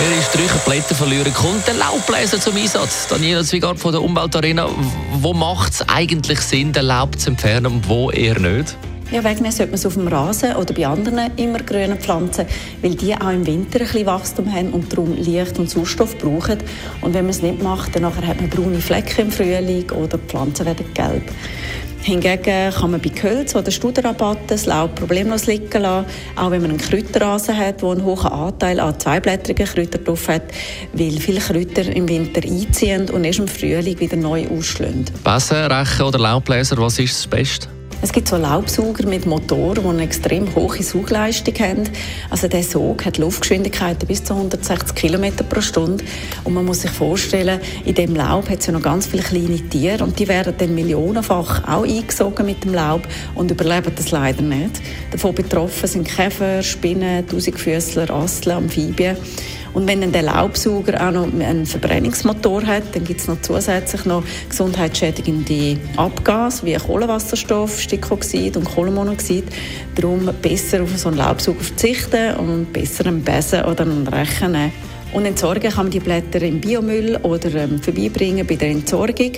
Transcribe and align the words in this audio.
ihre 0.00 0.22
Sträucherblätter 0.22 0.94
verlieren, 0.94 1.32
kommt 1.34 1.66
der 1.66 1.74
Laubbläser 1.74 2.40
zum 2.40 2.56
Einsatz. 2.56 3.06
Daniela 3.08 3.44
Zwigart 3.44 3.78
von 3.78 3.92
der 3.92 4.02
Umweltarena. 4.02 4.68
Wo 5.20 5.32
macht 5.32 5.72
es 5.72 5.88
eigentlich 5.88 6.40
Sinn, 6.40 6.72
den 6.72 6.86
Laub 6.86 7.18
zu 7.18 7.30
entfernen 7.30 7.66
und 7.66 7.88
wo 7.88 8.10
eher 8.10 8.38
nicht? 8.38 8.76
Ja, 9.10 9.24
wegnehmen 9.24 9.50
sollte 9.50 9.72
man 9.72 9.74
es 9.74 9.86
auf 9.86 9.94
dem 9.94 10.06
Rasen 10.06 10.54
oder 10.54 10.72
bei 10.72 10.86
anderen 10.86 11.36
immergrünen 11.36 11.98
Pflanzen, 11.98 12.46
weil 12.80 12.94
die 12.94 13.12
auch 13.14 13.30
im 13.30 13.44
Winter 13.44 13.80
ein 13.80 13.86
bisschen 13.86 14.06
Wachstum 14.06 14.52
haben 14.52 14.70
und 14.70 14.92
darum 14.92 15.16
Licht 15.16 15.58
und 15.58 15.68
Sauerstoff 15.68 16.16
brauchen. 16.16 16.58
Und 17.00 17.12
wenn 17.12 17.24
man 17.24 17.30
es 17.30 17.42
nicht 17.42 17.60
macht, 17.60 17.96
dann 17.96 18.06
hat 18.06 18.40
man 18.40 18.48
braune 18.48 18.80
Flecken 18.80 19.26
im 19.26 19.32
Frühling 19.32 19.90
oder 19.90 20.16
die 20.16 20.28
Pflanzen 20.28 20.64
werden 20.64 20.86
gelb. 20.94 21.24
Hingegen 22.10 22.72
kann 22.72 22.90
man 22.90 23.00
bei 23.00 23.08
Gehölz 23.10 23.54
oder 23.54 23.70
Studerrabatten 23.70 24.48
das 24.48 24.66
Laub 24.66 24.96
problemlos 24.96 25.46
liegen 25.46 25.80
lassen, 25.80 26.06
auch 26.34 26.50
wenn 26.50 26.60
man 26.60 26.72
einen 26.72 26.80
Kräuterrasen 26.80 27.56
hat, 27.56 27.82
der 27.82 27.88
einen 27.88 28.04
hohen 28.04 28.26
Anteil 28.26 28.80
an 28.80 28.98
zweiblättrigen 28.98 29.64
Kräutern 29.64 30.02
drauf 30.02 30.26
hat, 30.26 30.42
weil 30.92 31.20
viele 31.20 31.38
Kräuter 31.38 31.82
im 31.82 32.08
Winter 32.08 32.42
einziehen 32.42 33.08
und 33.10 33.22
erst 33.22 33.38
im 33.38 33.46
Frühling 33.46 34.00
wieder 34.00 34.16
neu 34.16 34.48
ausschlagen. 34.48 35.04
Besen, 35.22 35.56
Rechen 35.58 36.02
oder 36.02 36.18
Laubbläser, 36.18 36.76
was 36.78 36.98
ist 36.98 37.16
das 37.16 37.26
Beste? 37.28 37.68
Es 38.02 38.12
gibt 38.12 38.28
so 38.28 38.36
Laubsauger 38.36 39.06
mit 39.06 39.26
Motor, 39.26 39.74
die 39.74 39.86
eine 39.86 40.02
extrem 40.02 40.54
hohe 40.54 40.82
Saugleistung 40.82 41.54
haben. 41.56 41.82
Also 42.30 42.48
der 42.48 42.62
Sog 42.62 43.04
hat 43.04 43.18
Luftgeschwindigkeiten 43.18 44.08
bis 44.08 44.24
zu 44.24 44.32
160 44.32 44.94
km 44.94 45.36
pro 45.46 45.60
Stunde. 45.60 46.02
Und 46.44 46.54
man 46.54 46.64
muss 46.64 46.80
sich 46.80 46.90
vorstellen, 46.90 47.60
in 47.84 47.94
dem 47.94 48.16
Laub 48.16 48.48
hat 48.48 48.60
es 48.60 48.66
ja 48.66 48.72
noch 48.72 48.80
ganz 48.80 49.06
viele 49.06 49.22
kleine 49.22 49.60
Tiere 49.68 50.02
und 50.02 50.18
die 50.18 50.28
werden 50.28 50.54
dann 50.56 50.74
millionenfach 50.74 51.68
auch 51.68 51.84
eingesogen 51.84 52.46
mit 52.46 52.64
dem 52.64 52.72
Laub 52.72 53.02
und 53.34 53.50
überleben 53.50 53.92
das 53.94 54.10
leider 54.10 54.40
nicht. 54.40 54.80
Davon 55.10 55.34
betroffen 55.34 55.86
sind 55.86 56.08
Käfer, 56.08 56.62
Spinnen, 56.62 57.28
Tausendfüßler, 57.28 58.08
Asseln, 58.08 58.56
Amphibien. 58.56 59.18
Und 59.72 59.86
wenn 59.86 60.00
dann 60.00 60.12
der 60.12 60.22
Laubsauger 60.22 61.06
auch 61.06 61.12
noch 61.12 61.24
einen 61.24 61.66
Verbrennungsmotor 61.66 62.66
hat, 62.66 62.94
dann 62.94 63.04
gibt 63.04 63.20
es 63.20 63.28
noch 63.28 63.40
zusätzlich 63.40 64.04
noch 64.04 64.24
gesundheitsschädigende 64.48 65.78
Abgase 65.96 66.64
wie 66.66 66.74
Kohlenwasserstoff, 66.74 67.80
Stickoxid 67.80 68.56
und 68.56 68.64
Kohlenmonoxid. 68.64 69.44
Darum 69.94 70.30
besser 70.42 70.82
auf 70.82 70.96
so 70.96 71.08
einen 71.08 71.18
Laubsauger 71.18 71.60
verzichten 71.60 72.36
und 72.36 72.72
besser 72.72 73.06
einen 73.06 73.22
Besen 73.22 73.64
oder 73.64 73.82
einen 73.82 74.06
Rechen. 74.08 74.72
Und 75.12 75.24
entsorgen 75.24 75.70
kann 75.70 75.86
man 75.86 75.90
die 75.90 75.98
Blätter 75.98 76.40
im 76.42 76.60
Biomüll 76.60 77.16
oder 77.22 77.52
ähm, 77.56 77.82
vorbeibringen 77.82 78.46
bei 78.46 78.54
der 78.54 78.70
Entsorgung. 78.70 79.32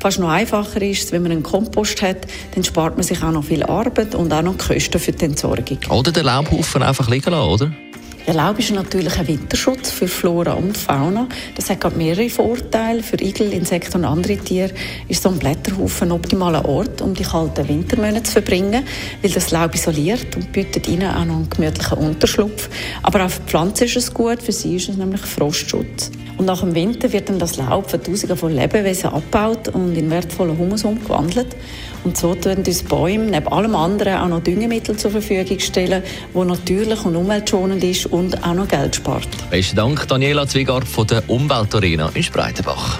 Fast 0.00 0.18
noch 0.18 0.30
einfacher 0.30 0.80
ist 0.80 1.04
es, 1.04 1.12
wenn 1.12 1.22
man 1.22 1.32
einen 1.32 1.42
Kompost 1.42 2.00
hat, 2.00 2.26
dann 2.54 2.64
spart 2.64 2.96
man 2.96 3.02
sich 3.02 3.22
auch 3.22 3.30
noch 3.30 3.44
viel 3.44 3.62
Arbeit 3.62 4.14
und 4.14 4.32
auch 4.32 4.42
noch 4.42 4.56
Kosten 4.56 4.98
für 4.98 5.12
die 5.12 5.26
Entsorgung. 5.26 5.78
Oder 5.90 6.12
den 6.12 6.24
Laubhaufen 6.24 6.82
einfach 6.82 7.10
liegen 7.10 7.30
lassen, 7.30 7.50
oder? 7.50 7.87
Der 8.28 8.34
Laub 8.34 8.58
ist 8.58 8.70
natürlich 8.72 9.18
ein 9.18 9.26
Winterschutz 9.26 9.90
für 9.90 10.06
Flora 10.06 10.52
und 10.52 10.76
Fauna. 10.76 11.26
Das 11.54 11.70
hat 11.70 11.96
mehrere 11.96 12.28
Vorteile. 12.28 13.02
Für 13.02 13.18
Igel, 13.22 13.54
Insekten 13.54 13.96
und 13.96 14.04
andere 14.04 14.36
Tiere 14.36 14.70
ist 15.08 15.22
so 15.22 15.30
ein 15.30 15.38
Blätterhaufen 15.38 16.08
ein 16.08 16.12
optimaler 16.12 16.68
Ort, 16.68 17.00
um 17.00 17.14
die 17.14 17.22
kalten 17.22 17.66
Wintermonate 17.66 18.24
zu 18.24 18.32
verbringen, 18.32 18.84
weil 19.22 19.30
das 19.30 19.50
Laub 19.50 19.74
isoliert 19.74 20.36
und 20.36 20.52
bietet 20.52 20.88
ihnen 20.88 21.08
auch 21.10 21.24
noch 21.24 21.36
einen 21.36 21.48
gemütlichen 21.48 21.96
Unterschlupf. 21.96 22.68
Aber 23.02 23.24
auch 23.24 23.30
für 23.30 23.40
die 23.40 23.48
Pflanzen 23.48 23.84
ist 23.84 23.96
es 23.96 24.12
gut, 24.12 24.42
für 24.42 24.52
sie 24.52 24.76
ist 24.76 24.90
es 24.90 24.98
nämlich 24.98 25.22
Frostschutz. 25.22 26.10
Und 26.36 26.44
nach 26.44 26.60
dem 26.60 26.74
Winter 26.74 27.10
wird 27.10 27.30
dann 27.30 27.38
das 27.38 27.56
Laub 27.56 27.90
von 27.90 28.02
Tausenden 28.02 28.36
von 28.36 28.52
Lebewesen 28.52 29.08
abgebaut 29.08 29.68
und 29.68 29.96
in 29.96 30.10
wertvollen 30.10 30.58
Humus 30.58 30.84
umgewandelt. 30.84 31.56
Und 32.04 32.16
so 32.16 32.34
tun 32.34 32.58
uns 32.58 32.82
Bäume 32.82 33.24
neben 33.24 33.48
allem 33.48 33.74
anderen 33.74 34.18
auch 34.18 34.28
noch 34.28 34.40
Düngemittel 34.42 34.96
zur 34.96 35.10
Verfügung 35.10 35.58
stellen, 35.58 36.02
wo 36.32 36.44
natürlich 36.44 37.04
und 37.04 37.16
umweltschonend 37.16 37.82
ist 37.82 38.06
und 38.06 38.42
auch 38.44 38.54
noch 38.54 38.68
Geld 38.68 38.96
spart. 38.96 39.28
Besten 39.50 39.76
Dank, 39.76 40.06
Daniela 40.08 40.46
Zwigart 40.46 40.86
von 40.86 41.06
der 41.06 41.28
Umweltarena 41.28 42.10
in 42.14 42.22
Spreitenbach. 42.22 42.98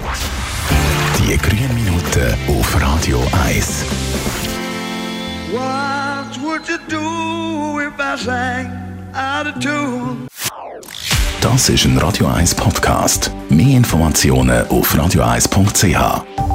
Die 1.17 1.37
grünen 1.37 1.73
Minuten 1.75 2.35
auf 2.47 2.81
Radio 2.81 3.21
1. 3.45 3.85
What 5.51 6.39
would 6.43 6.67
you 6.67 6.77
do 6.89 7.79
if 7.79 7.93
I 7.99 8.17
sang 8.23 8.71
out 9.13 9.47
of 9.47 9.59
tune? 9.59 10.27
Das 11.41 11.69
ist 11.69 11.85
ein 11.85 11.97
Radio 11.97 12.27
1 12.27 12.53
Podcast. 12.55 13.31
Mehr 13.49 13.77
Informationen 13.77 14.67
auf 14.67 14.93
radio1.ch. 14.93 16.48